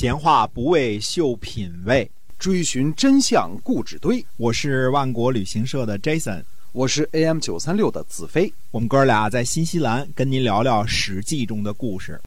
[0.00, 4.24] 闲话不为秀品味，追寻真相故纸堆。
[4.38, 6.42] 我是万国旅行社的 Jason，
[6.72, 8.50] 我是 AM 九三六的子飞。
[8.70, 12.18] 我们哥俩在新西兰跟您聊聊《史记》中的故事。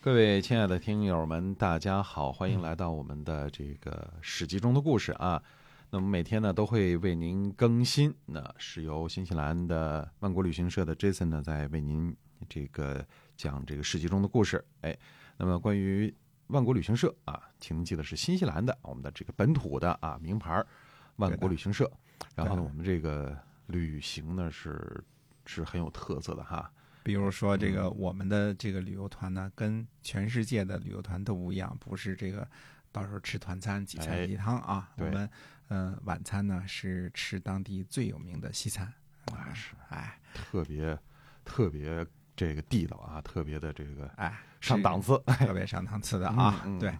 [0.00, 3.90] 各位亲爱的听友们，大家好，欢迎来到我们的这个
[4.20, 5.42] 《史记》中的故事啊。
[5.90, 12.14] 那么每天呢都会为您更新，那是由新西兰的万国旅行社的 Jason 呢在为您
[12.48, 13.04] 这个
[13.36, 14.64] 讲这个《史记》中的故事。
[14.82, 14.96] 哎，
[15.38, 16.14] 那么关于
[16.48, 20.64] 万国旅行社啊，请您记得是新西兰的，我们的这个本土的啊名牌
[21.16, 21.90] 万国旅行社。
[22.34, 23.36] 然后呢，我们这个
[23.66, 25.04] 旅行呢是
[25.44, 26.70] 是很有特色的哈。
[27.02, 32.48] 比如说这个我们的这个旅游团呢，跟全世界的旅游团都不一样，不是这个
[32.90, 34.90] 到时候吃团餐几菜几汤啊。
[34.96, 35.28] 我们
[35.68, 38.92] 嗯晚餐呢是吃当地最有名的西餐
[39.32, 40.98] 啊，是哎特别
[41.44, 42.06] 特别
[42.38, 46.62] 这个地道啊，特别的这个哎上档次，特别上档次的啊。
[46.64, 46.96] 嗯嗯对，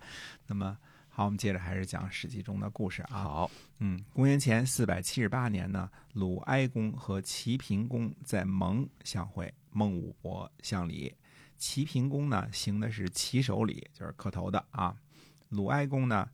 [0.48, 0.76] 那么
[1.08, 3.22] 好，我们接着还是讲《史记》中的故事啊。
[3.22, 11.14] 好，嗯，公元前四百七十八年呢，鲁哀公和齐平公在蒙相会，孟武伯相礼。
[11.56, 14.96] 齐平公呢行的是齐首礼，就是磕头的啊。
[15.50, 16.28] 鲁哀公呢，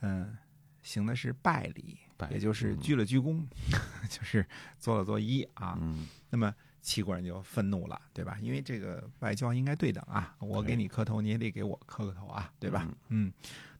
[0.00, 0.36] 嗯，
[0.82, 3.44] 行的是拜礼，拜也就是鞠了鞠躬，
[4.10, 4.44] 就是
[4.80, 5.78] 作了作揖啊。
[5.80, 8.38] 嗯那么齐国人就愤怒了，对吧？
[8.40, 12.88] 因为这个外交应该对等啊，我给你磕头，你也得给我磕个头啊，对吧？
[13.08, 13.32] 嗯，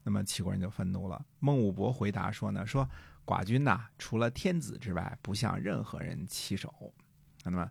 [0.03, 1.23] 那么齐国人就愤怒了。
[1.39, 2.87] 孟武伯回答说呢，说
[3.25, 6.93] 寡君呐、除了天子之外，不向任何人起手。
[7.43, 7.69] 那么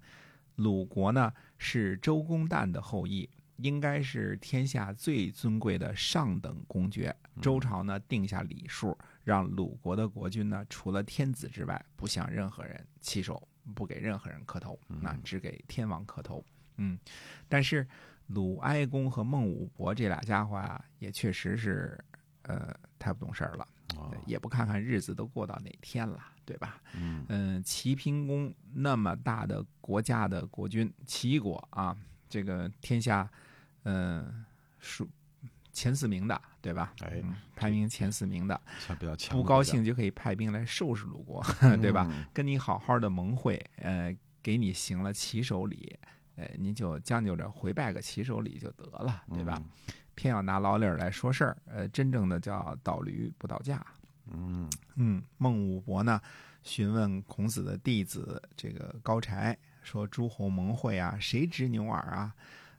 [0.57, 7.15] 鲁国呢是周公旦的后裔，应该是天下最尊贵的上等公爵。
[7.41, 16.45] 周朝呢定下礼数，让鲁国的国君呢除了天子之外，不向任何人起手，不给任何人磕头，那只给天王磕头。
[16.77, 16.99] 嗯，
[17.49, 17.87] 但是
[18.29, 21.99] 鲁哀公和孟武伯这俩家伙啊，也确实是
[22.43, 23.67] 呃太不懂事儿了。
[23.97, 26.81] 哦也不看看日子都过到哪天了，对吧？
[26.95, 31.97] 嗯嗯，齐平公那么大的国家的国君，齐国啊，
[32.29, 33.29] 这个天下，
[33.85, 34.45] 嗯，
[34.79, 35.09] 数
[35.79, 36.93] 前四名的，对吧？
[37.03, 38.61] 哎嗯，排名前四名的，
[38.99, 41.41] 比较强，不高兴就可以派兵来收拾鲁国，
[41.81, 42.09] 对吧？
[42.11, 44.13] 嗯跟你好好的盟会，呃，
[44.43, 45.97] 给你行了起手礼，
[46.35, 49.63] 呃，您就将就着回拜个起手礼就得了，对吧？
[50.17, 53.85] 偏要拿老理儿来说事儿，呃，真正的叫倒驴不倒架。
[54.33, 56.21] 嗯嗯，孟武伯呢
[56.65, 62.35] 询问孔子的弟子这个高柴说：“诸侯盟会啊，谁执牛耳啊？”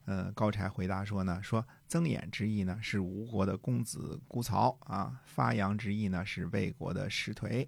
[0.06, 7.67] 呃，高柴回答说呢：“说曾衍之意呢是吴国的公子姑曹啊，发扬之意呢是魏国的石颓。”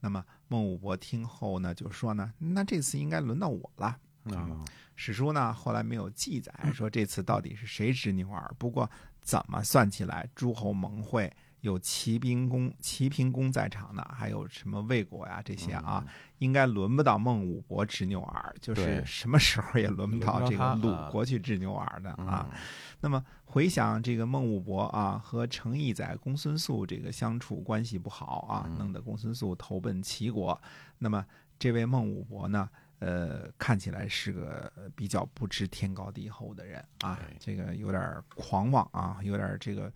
[0.00, 3.96] 那么孟武伯听后呢就说呢：“那这次应该轮到我了。”
[4.36, 4.62] 啊
[4.96, 8.90] 史书呢后来没有记载说这次到底是谁执牛耳，不过
[9.22, 16.04] 怎么算起来，诸侯盟会有齐兵公、齐平公在场的，还有什么魏国呀这些啊，
[16.38, 22.46] 应该轮不到孟武伯执牛耳，就是什么时候也轮不到这个鲁国去执牛耳的啊。
[22.50, 22.58] 嗯
[23.02, 30.60] 那么回想这个孟武伯啊和程义载、公孙素这个相处关系不好啊，嗯弄得公孙素投奔齐国。
[30.98, 31.24] 那么
[31.58, 32.68] 这位孟武伯呢，
[33.00, 39.92] 呃，看起来是个比较不知天高地厚的人啊，这个有点狂妄啊，有点这个，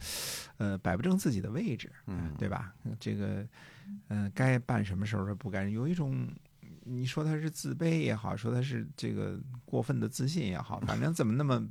[0.57, 2.75] 呃，摆不正自己的位置，嗯对吧？
[2.99, 3.47] 这个，
[4.09, 6.29] 嗯、该办什么时候不该，有一种。
[6.87, 11.67] 你说他是自卑也好，说他是这个过分的自信也好，反正怎么那么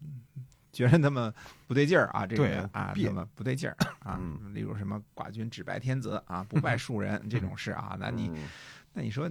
[0.72, 1.32] 觉得那么
[1.68, 2.26] 不对劲儿啊？
[2.28, 4.18] 这个人啊，别那么不对劲儿啊。
[4.20, 8.50] 嗯例如什么寡君只拜天子啊，不 拜庶人这种事啊，那你嗯
[8.94, 9.30] 那你说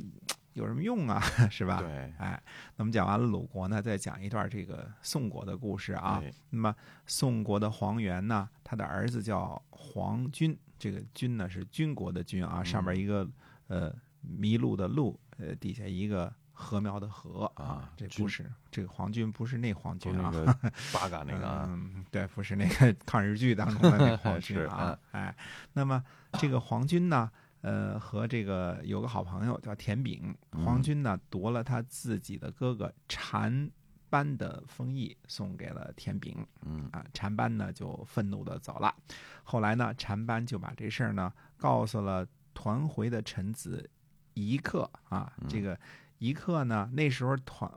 [0.54, 1.20] 有什么用啊？
[1.50, 1.80] 是吧？
[1.80, 2.40] 对哎，
[2.76, 6.22] 那么讲完了鲁国呢，再讲一段这个宋国的故事啊。
[6.50, 6.74] 那么
[7.06, 13.28] 宋国的黄元呢，他的儿子叫黄君，这个君呢是军国的军啊，上面一个
[13.68, 13.94] 呃
[14.38, 25.34] 麋鹿的鹿，呃底下一个禾苗的禾啊这君不是这个黄军不是那黄就军啊，那个 八嘎那个啊，嗯，对，不是那个抗日剧当中的那个黄军 是啊，哎，
[25.72, 26.02] 那么
[26.34, 27.31] 这个黄军呢，
[27.62, 33.70] 呃，和这个有个好朋友叫田炳，黄军呢夺了他自己的哥哥禅
[34.11, 38.94] 班的封邑，送给了田炳，嗯啊，禅班呢就愤怒的走了。
[39.43, 43.88] 后来呢，禅班就把这事儿呢告诉了团回的臣子
[44.35, 45.79] 一克啊，这个
[46.19, 47.70] 一克呢那时候团。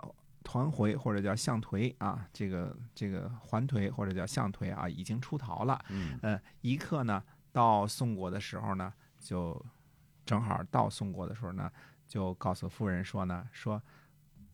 [0.47, 5.83] 团回或者叫相颓啊，这个这个环颓或者叫相颓啊，已经出逃了。
[5.89, 9.59] 嗯呃，夷克呢到宋国的时候呢，就
[10.25, 11.71] 正好到宋国的时候呢，
[12.07, 13.81] 就告诉夫人说呢，说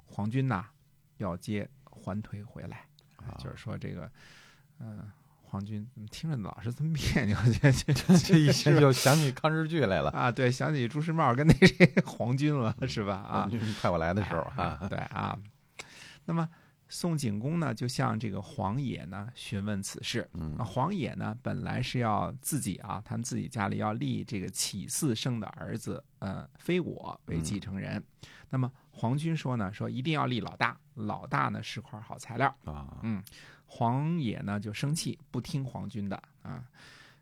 [0.06, 0.66] 皇军呐
[1.18, 2.86] 要接环颓回来，
[3.18, 4.12] 啊就是说这个，
[4.80, 5.12] 嗯、
[5.44, 7.38] 皇军怎么听着老是这么别扭？
[7.62, 10.10] 这这 这一下就想起抗日剧来了。
[10.12, 13.16] 啊，对，想起朱时茂跟那谁 皇军了，是吧？
[13.16, 13.50] 啊，
[13.82, 15.38] 派我来的时候啊，对啊。
[16.26, 16.48] 那么
[16.92, 20.30] 宋景公呢，就向这个黄野呢询问此事。
[20.34, 28.04] 嗯啊，黄野呢本来是要自己啊，他们自己家里要立这个启嗣生的儿子，呃，非我为继承人。
[28.50, 32.54] 那么黄军说呢，说一定要立老大，老大呢是块好材料。
[32.66, 33.24] 啊，嗯，
[33.66, 36.62] 黄野呢就生气，不听黄军的啊。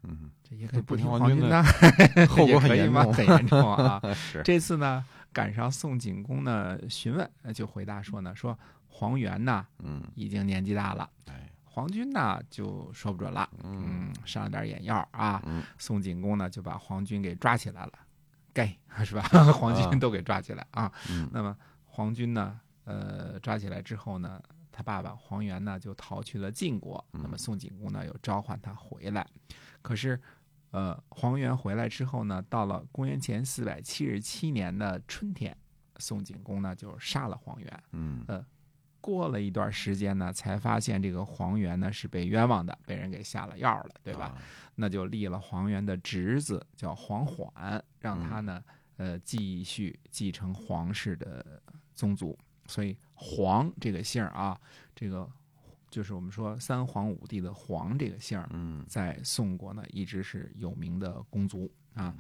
[0.02, 1.64] 嗯，这也可以不听听黄军的，
[2.28, 3.04] 后果很也可以吗？
[3.04, 4.02] 严重很严重啊！
[4.44, 8.58] 这次呢，赶上宋景公呢询问，呃就回答说呢，说
[8.90, 14.10] 黄元呢嗯，已经年纪大了，哎，黄军呢就说不准了，嗯。
[14.12, 15.42] 嗯，上了点眼药啊。
[15.46, 15.64] 嗯。
[15.78, 17.94] 宋景公呢就把黄军给抓起来了，
[18.52, 18.68] 该
[19.06, 19.22] 是吧？
[19.54, 20.92] 黄啊军都给抓起来啊。
[21.10, 21.30] 嗯。
[21.32, 21.56] 那么
[21.86, 24.42] 黄军呢，呃，抓起来之后呢，
[24.72, 27.04] 他爸爸黄元呢就逃去了晋国。
[27.14, 27.22] 嗯。
[27.24, 29.26] 那么宋景公呢又召唤他回来，
[29.82, 30.20] 可是，
[30.72, 35.56] 呃，黄元回来之后呢，到了公元前四百七十七年的春天，
[35.98, 37.84] 宋景公呢就杀了黄元。
[37.94, 38.26] 嗯
[39.02, 44.26] 过了一段时间呢，才发现这个黄元呢是被冤枉的，被人给下了药了，对吧？
[44.26, 44.38] 啊
[44.82, 48.64] 那就立了黄元的侄子叫黄缓，让他呢，
[48.96, 51.62] 呃，继续继承皇室的
[51.94, 52.38] 宗族。
[52.66, 54.58] 所以黄这个姓儿啊，
[54.96, 55.30] 这个
[55.90, 62.16] 就是我们说三皇五帝的皇这个姓儿，嗯在宋国呢一直是有名的公族啊。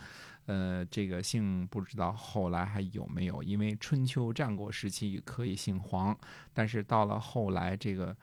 [0.45, 6.17] 呃，这个姓不知道后来还有没有，因为春秋战国时期可以姓黄，
[6.53, 8.17] 但是到了后来这个，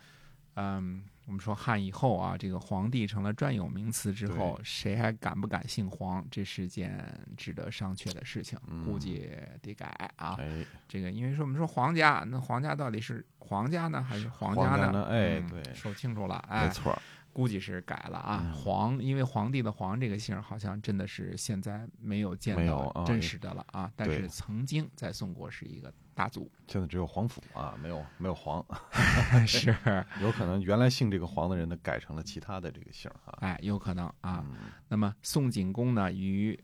[0.57, 6.25] 嗯，我们说汉以后啊，这个皇帝成了专有名词之后，谁还敢不敢姓黄？
[6.31, 6.99] 这是件
[7.37, 9.31] 值得商榷的事情，嗯估计
[9.63, 9.87] 得改
[10.17, 10.37] 啊。
[10.39, 17.03] 哎，这个因为说我们说皇家，那皇家到底是皇家呢，还是皇家呢哎嗯对说清楚了，哎，没错儿，
[17.37, 18.41] 估计是改了啊。
[18.43, 28.65] 嗯皇，因为皇帝的皇这个姓好像真的是现在没有见到真实的了啊，但是曾经在宋国是一个大族，现在只有皇甫啊，没有没有皇，
[29.47, 29.77] 是，
[30.23, 33.37] 有可能原来姓这个皇的人呢，改成了其他的这个姓啊。
[33.43, 34.43] 哎，有可能啊。
[34.49, 36.59] 嗯那么宋景公呢，于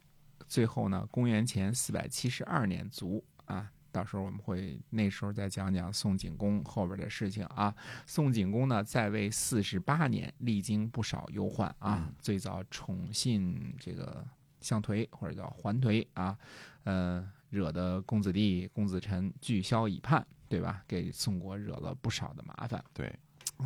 [0.48, 3.70] 最后呢，公元前四百七十二年卒啊。
[3.92, 7.72] 到时候我们会那时候再讲讲宋景公后边的事情啊。
[8.06, 12.06] 宋景公呢，在位四十八年，历经不少忧患啊。
[12.08, 14.26] 嗯最早宠信这个
[14.60, 16.36] 相颓或者叫桓颓啊，
[16.84, 20.82] 呃，惹得公子弟、公子臣拒消以叛，对吧？
[20.88, 22.82] 给宋国惹了不少的麻烦。
[22.94, 23.12] 对，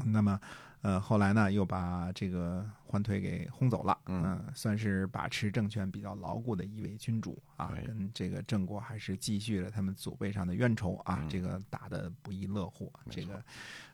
[0.07, 0.41] 那么，
[0.83, 13.45] 呃，后来呢，又把这个桓颓给轰走了，嗯呃算是把持政权比较牢固的一位君主啊，跟这个郑国还是继续了他们祖辈上的冤仇啊，嗯这个打得不亦乐乎，这个，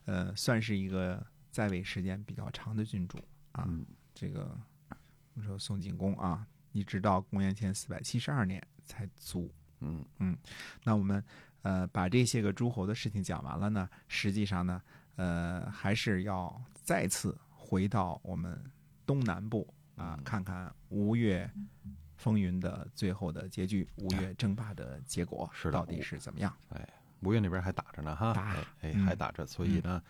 [0.04, 3.18] 呃，算是一个在位时间比较长的君主
[3.52, 4.58] 啊，嗯这个
[5.34, 9.50] 我们说宋景公啊，一直到公元前四百七十二年才卒，
[9.80, 10.36] 嗯嗯
[10.84, 11.24] 那我们
[11.62, 14.82] 呃把这些个诸侯的事情讲完了呢，实际上呢，
[15.16, 18.58] 呃还是要再次回到我们
[19.06, 19.66] 东南部
[19.96, 21.50] 啊，嗯看看吴越
[22.16, 26.54] 风云的最后的结局，吴越争霸的结果是到底是怎么样？
[26.70, 26.88] 哎，
[27.20, 30.02] 吴越那边还打着呢哈，打哎还打着，所以呢，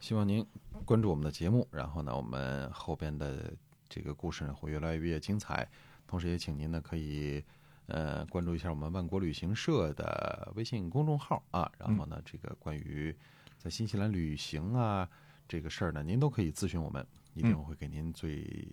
[0.00, 0.46] 希望您
[0.84, 3.52] 关注我们的节目，然后呢，我们后边的
[3.88, 5.66] 这个故事呢会越来越精彩，
[6.06, 7.42] 同时也请您呢可以
[7.86, 13.16] 呃关注一下我们万国旅行社的微信公众号啊，然后呢，这个关于
[13.58, 15.08] 在新西兰旅行啊
[15.48, 18.68] 这个事儿呢，您都可以咨询我们，一定会给您最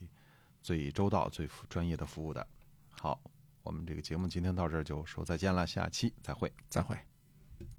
[0.62, 2.46] 最周到、最专业的服务的。
[2.90, 3.22] 好，
[3.64, 6.52] 我们这个节目今天到这儿就说再见了，下期再会。
[6.70, 7.13] 再会。